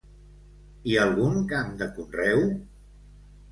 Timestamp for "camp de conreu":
1.53-2.43